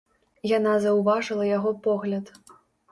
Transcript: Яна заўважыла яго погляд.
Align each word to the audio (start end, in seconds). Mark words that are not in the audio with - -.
Яна 0.51 0.73
заўважыла 0.87 1.45
яго 1.57 1.77
погляд. 1.89 2.37